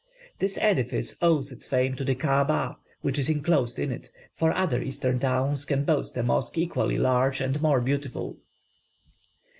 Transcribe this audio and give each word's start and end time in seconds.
This 0.39 0.57
edifice 0.57 1.15
owes 1.21 1.51
its 1.51 1.67
fame 1.67 1.93
to 1.97 2.03
the 2.03 2.15
Kaaba 2.15 2.77
which 3.01 3.19
is 3.19 3.29
enclosed 3.29 3.77
in 3.77 3.91
it, 3.91 4.09
for 4.33 4.51
other 4.51 4.81
Eastern 4.81 5.19
towns 5.19 5.63
can 5.63 5.83
boast 5.83 6.17
of 6.17 6.25
mosques 6.25 6.57
equally 6.57 6.97
large 6.97 7.39
and 7.39 7.61
more 7.61 7.79
beautiful. 7.81 8.39